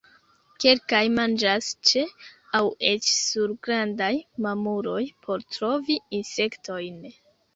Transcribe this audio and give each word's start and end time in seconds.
Kelkaj 0.63 1.01
manĝas 1.17 1.67
ĉe 1.89 2.01
aŭ 2.59 2.61
eĉ 2.93 3.11
sur 3.17 3.53
grandaj 3.67 4.09
mamuloj 4.47 5.01
por 5.27 5.47
trovi 5.59 5.99
insektojn. 6.21 6.99